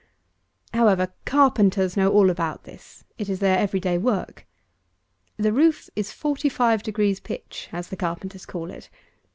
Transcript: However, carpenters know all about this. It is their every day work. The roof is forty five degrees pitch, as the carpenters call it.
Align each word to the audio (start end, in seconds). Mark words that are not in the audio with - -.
However, 0.73 1.13
carpenters 1.25 1.95
know 1.95 2.11
all 2.11 2.31
about 2.31 2.63
this. 2.63 3.03
It 3.19 3.29
is 3.29 3.37
their 3.37 3.59
every 3.59 3.79
day 3.79 3.99
work. 3.99 4.47
The 5.37 5.53
roof 5.53 5.91
is 5.95 6.11
forty 6.11 6.49
five 6.49 6.81
degrees 6.81 7.19
pitch, 7.19 7.69
as 7.71 7.89
the 7.89 7.95
carpenters 7.95 8.47
call 8.47 8.71
it. 8.71 8.89